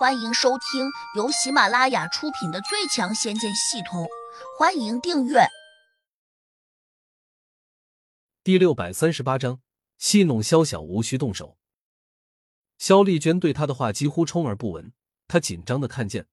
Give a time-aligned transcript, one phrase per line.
[0.00, 4.04] 欢迎收听由喜马拉雅出品的《最强仙剑系统》，
[4.58, 5.40] 欢迎订阅。
[8.42, 9.60] 第六百三十八章，
[9.98, 11.58] 戏弄萧小无需动手。
[12.78, 14.94] 萧丽娟对他的话几乎充耳不闻，
[15.28, 16.26] 她紧张的看见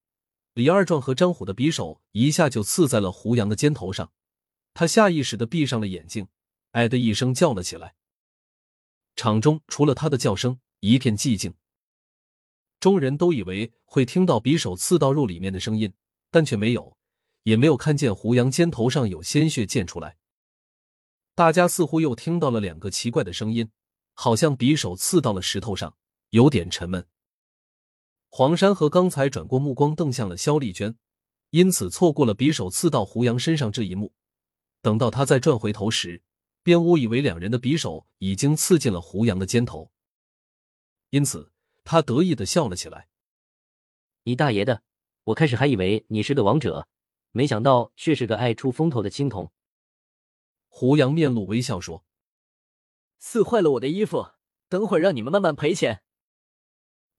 [0.54, 4.14] 李二壮和张虎的匕首一下就刺在了胡杨的肩头上，
[4.74, 6.30] 他下意识的闭上了眼睛，
[6.72, 7.96] 哎的一声叫了起来。
[9.18, 11.54] 场中除了他的叫声，一片寂静。
[12.80, 15.92] 众人都以为会听到匕首刺到肉里面的声音，
[16.30, 16.96] 但却没有，
[17.44, 20.18] 也没有看见胡杨肩头上有鲜血溅出来。
[21.34, 23.72] 大家似乎又听到了两个奇怪的声音，
[24.14, 25.96] 好像匕首刺到了石头上，
[26.30, 27.08] 有点沉闷。
[28.30, 30.96] 黄山和刚才转过目光瞪向了肖丽娟，
[31.50, 34.14] 因此错过了匕首刺到胡杨身上这一幕。
[34.84, 36.22] 等到他再转回头时，
[36.62, 39.92] 便误以为两人的匕首已经刺进了胡杨的肩头，
[41.10, 41.52] 因此。
[41.90, 43.08] 他得意的笑了起来。
[44.24, 44.84] 你大爷的！
[45.24, 46.86] 我开始还以为你是个王者，
[47.32, 49.54] 没想到却是个爱出风头的青铜。
[50.68, 52.04] 胡杨面露微笑说
[53.20, 54.32] ：“刺坏了我的衣服，
[54.68, 56.04] 等会儿让你们慢慢赔钱。”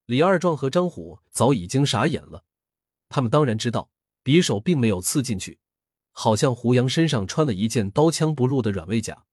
[0.05, 2.45] 李二壮和张虎早已经傻眼了，
[3.09, 3.91] 他们当然知道
[4.23, 5.59] 匕首并没有刺进去，
[6.13, 9.25] 好像胡杨身上穿了一件刀枪不入的软猬甲。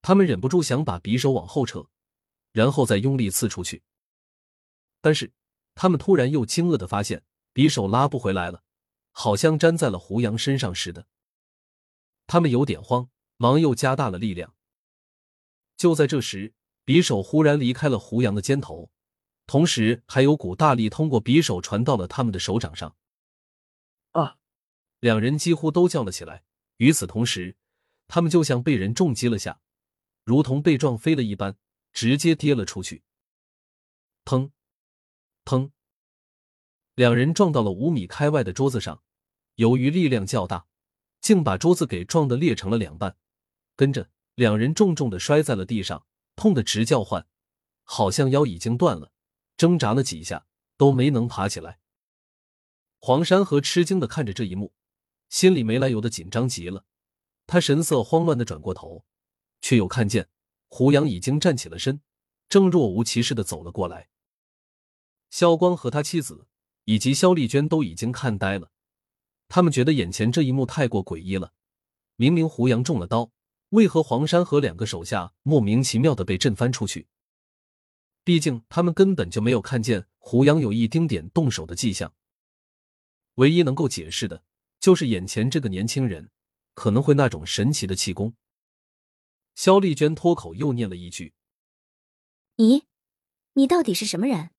[0.00, 1.90] 他们忍不住想把匕首往后撤，
[2.52, 3.82] 然后再用力刺出去。
[5.04, 5.34] 但是，
[5.74, 8.62] 他们突然又惊愕的发现，匕首拉不回来了，
[9.12, 11.06] 好像粘在了胡杨身上似的。
[12.26, 14.54] 他们有点慌，忙又加大了力量。
[15.76, 16.54] 就在这时，
[16.86, 18.90] 匕首忽然离开了胡杨的肩头，
[19.46, 22.96] 同时还有股大力通过匕首传到了他们的手掌上。
[24.12, 24.38] 啊！
[25.00, 26.44] 两人几乎都叫了起来。
[26.78, 27.58] 与此同时，
[28.08, 29.60] 他们就像被人重击了下，
[30.24, 31.58] 如同被撞飞了一般，
[31.92, 33.02] 直接跌了出去。
[34.24, 34.50] 砰！
[35.44, 35.70] 砰！
[36.94, 39.02] 两人撞到了五米开外的桌子上，
[39.56, 40.66] 由于力量较大，
[41.20, 43.16] 竟把桌子给撞得裂成了两半。
[43.76, 47.26] 跟着，两人重重的摔在了地上，痛得直叫唤，
[47.82, 49.12] 好像腰已经断了，
[49.56, 50.46] 挣扎了几下
[50.76, 51.80] 都没能爬起来。
[53.00, 54.72] 黄山河吃惊的看着这一幕，
[55.28, 56.84] 心里没来由的紧张极了。
[57.46, 59.04] 他神色慌乱的转过头，
[59.60, 60.28] 却又看见
[60.68, 62.00] 胡杨已经站起了身，
[62.48, 64.08] 正若无其事的走了过来。
[65.34, 66.46] 萧光和他妻子
[66.84, 68.70] 以及肖丽娟都已经看呆了，
[69.48, 71.52] 他们觉得眼前这一幕太过诡异了。
[72.14, 73.32] 明明胡杨中了刀，
[73.70, 77.08] 为何黄山和两个手下莫名其妙的被震翻出去？
[78.22, 82.14] 毕竟他们根本就没有看见胡杨有一丁点动手的迹象。
[83.34, 84.44] 唯一能够解释的，
[84.78, 86.30] 就是眼前这个年轻人
[86.74, 88.36] 可能会那种神奇的气功。
[89.56, 91.34] 肖丽娟脱口又念了一句
[92.54, 92.84] ：“你，
[93.54, 94.50] 你到底是什么人？”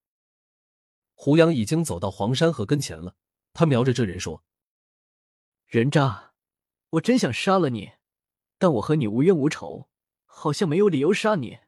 [1.17, 3.15] 胡杨已经走到黄山河跟前了，
[3.53, 4.43] 他瞄着这人说
[5.65, 6.33] ：“人渣，
[6.91, 7.93] 我真想杀了你，
[8.57, 9.89] 但我和你无冤无仇，
[10.25, 11.59] 好像没有理由杀你。”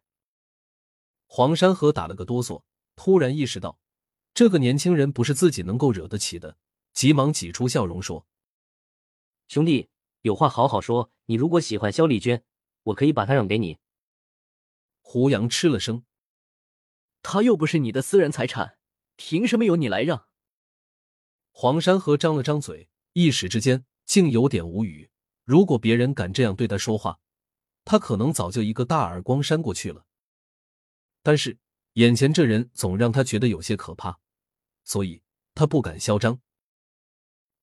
[1.25, 2.63] 黄山河打了个哆嗦，
[2.96, 3.80] 突然意识到
[4.34, 6.58] 这个年轻人不是自己能够惹得起的，
[6.94, 8.28] 急忙挤出笑容说
[9.47, 9.90] ：“兄弟，
[10.22, 11.12] 有话好好说。
[11.25, 12.44] 你如果喜欢肖丽娟，
[12.84, 13.79] 我可以把她让给你。”
[15.02, 16.06] 胡杨吃了声
[17.24, 18.77] ：“她又不是你的私人财产。”
[19.17, 20.28] 凭什么由你来让？
[21.51, 25.09] 黄山河张了张嘴，一时之间竟有点无语。
[25.44, 27.19] 如果别人敢这样对他说话，
[27.83, 30.05] 他可能早就一个大耳光扇过去了。
[31.23, 31.57] 但是
[31.94, 34.19] 眼前这人总让他觉得有些可怕，
[34.83, 35.23] 所以
[35.55, 36.39] 他不敢嚣张。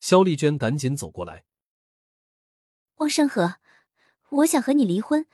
[0.00, 1.44] 肖丽娟赶紧走过来
[2.96, 3.58] ：“汪山河，
[4.30, 5.26] 我想和你离婚，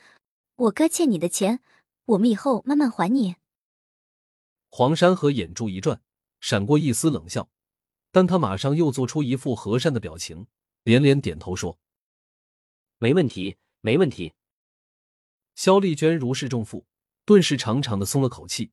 [0.56, 1.62] 我哥欠你的钱，
[2.04, 3.36] 我们以后慢慢还你。”
[4.68, 6.02] 黄山河眼珠一转。
[6.40, 7.48] 闪过一丝冷笑，
[8.10, 10.46] 但他马上又做出一副和善的表情，
[10.82, 11.78] 连连点头说
[12.98, 14.34] ：“没问题，没问题。”
[15.54, 16.86] 肖丽娟如释重负，
[17.24, 18.72] 顿时长长的松了口气。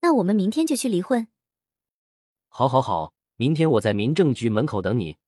[0.00, 1.28] 那我们明天就去离婚。
[2.48, 5.18] 好，好，好，明天我在民政局门口等你。”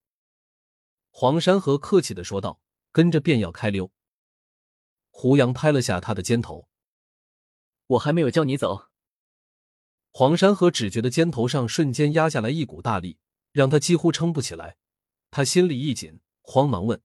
[1.11, 2.61] 黄山河客气的说道，
[2.93, 3.91] 跟着便要开溜。
[5.11, 6.69] 胡杨拍了下他的肩头
[7.89, 8.89] ：“我还没有叫你走。”
[10.21, 13.19] 黄山河只觉得肩头上瞬间压下来一股大力，
[13.53, 14.77] 让他几乎撑不起来。
[15.31, 17.03] 他心里一紧，慌忙问：“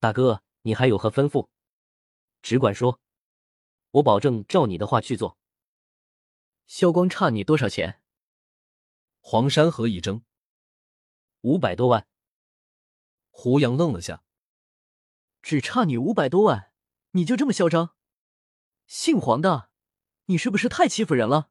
[0.00, 1.50] 大哥，你还有何吩咐？
[2.40, 3.00] 只管说，
[3.90, 5.36] 我保证照你的话去做。”
[6.66, 8.00] 萧光差你多少钱？
[9.18, 10.22] 黄山河一怔
[11.42, 12.08] ：“五百多万。”
[13.28, 14.24] 胡杨愣了下
[15.42, 16.72] ：“只差你五百多万，
[17.10, 17.94] 你就这么嚣张？
[18.86, 19.70] 姓黄的，
[20.24, 21.50] 你是不是太欺负人了？”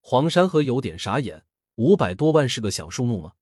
[0.00, 1.44] 黄山河有点傻眼，
[1.76, 3.34] 五百多万是个小数目吗？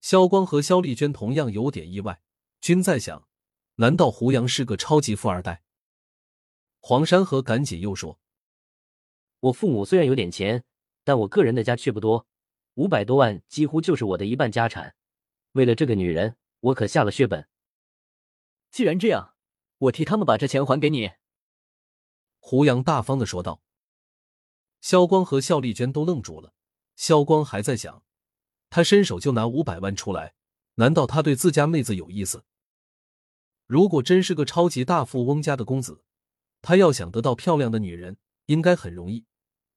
[0.00, 2.20] 肖光和肖丽娟同样有点意外，
[2.60, 3.28] 均在想：
[3.76, 5.62] 难道胡杨是个超级富二代？
[6.80, 8.18] 黄山河赶紧又说
[9.40, 10.64] ：“我父母虽然有点钱，
[11.04, 12.26] 但我个人的家却不多，
[12.74, 14.96] 五百多万几乎就是我的一半家产。
[15.52, 17.48] 为了这个女人，我可下了血本。
[18.70, 19.34] 既然这样，
[19.78, 21.12] 我替他们把这钱还给你。”
[22.40, 23.60] 胡杨大方的说道。
[24.84, 26.52] 萧光和肖丽娟都愣住了。
[26.94, 28.04] 萧光还在想，
[28.68, 30.34] 他伸手就拿五百万出来，
[30.74, 32.44] 难道他对自家妹子有意思？
[33.66, 36.04] 如果真是个超级大富翁家的公子，
[36.60, 39.24] 他要想得到漂亮的女人，应该很容易，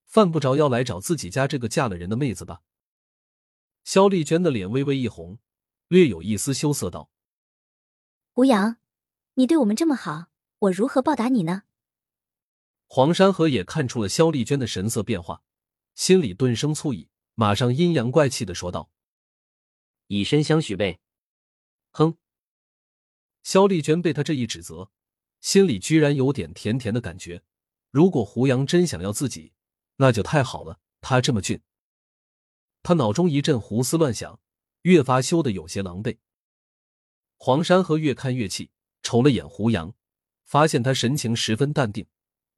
[0.04, 2.60] 犯不着要来找自己家这个嫁了人的妹子吧？
[3.86, 5.40] 肖丽娟的脸微微一红，
[5.88, 7.10] 略有一丝羞涩道
[8.36, 8.76] ：“吴阳，
[9.36, 10.26] 你对我们这么好，
[10.60, 11.64] 我如何报答你呢？”
[12.88, 15.44] 黄山河也看出了肖丽娟的神色变化，
[15.94, 18.90] 心里顿生醋意，马上阴阳怪气的说道
[20.08, 21.00] ：“以身相许呗。”
[21.92, 22.18] 哼！
[23.44, 24.90] 肖丽娟被他这一指责，
[25.42, 27.44] 心里居然有点甜甜的感觉。
[27.92, 29.54] 如果胡杨真想要自己，
[29.98, 30.80] 那就太好了。
[31.02, 31.62] 他这么俊，
[32.84, 34.40] 他脑中一阵胡思乱想，
[34.84, 36.18] 越发羞得有些狼狈。
[37.36, 38.72] 黄山河越看越气，
[39.04, 39.94] 瞅了眼胡杨，
[40.46, 42.08] 发现他神情十分淡定。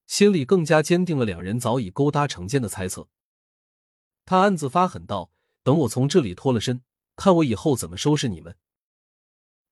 [0.09, 3.07] 心里更加坚定了两人早已勾搭成奸的猜测。
[4.25, 6.81] 他暗自发狠道：“等我从这里脱了身，
[7.15, 8.57] 看我以后怎么收拾你们。”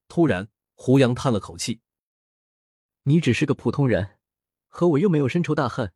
[0.07, 1.81] 突然，胡杨叹了口气
[3.03, 4.19] ：“你只是个普通人，
[4.67, 5.91] 和我又没有深仇大恨。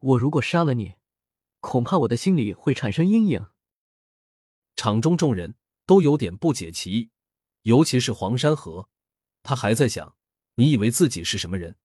[0.00, 0.96] 我如果杀了你，
[1.60, 3.46] 恐怕我的心里会产生阴影。”
[4.74, 5.54] 场中众人
[5.86, 7.10] 都有点不解其意，
[7.62, 8.88] 尤其是黄山河，
[9.44, 10.16] 他还在想
[10.56, 11.76] ：“你以为自己是什么人？”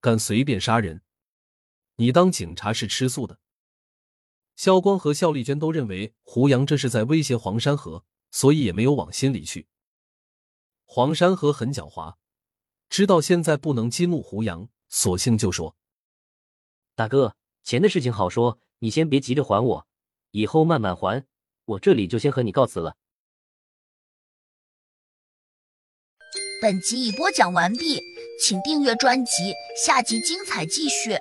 [0.00, 1.02] 敢随便杀人？
[1.96, 3.38] 你当警察是吃素的？
[4.56, 9.68] 肖光和肖丽娟都认为胡杨这是在威胁黄山河，所以也没有往心里去。
[10.84, 12.16] 黄山河很狡猾，
[12.88, 15.76] 知道现在不能激怒胡杨，索性就说
[16.96, 19.86] ：“大哥，钱的事情好说，你先别急着还我，
[20.32, 21.24] 以后慢慢还。
[21.66, 22.96] 我这里就先和你告辞了。”
[26.60, 28.09] 本集已播讲完毕。
[28.40, 31.18] 请订阅专辑，下集精彩继续。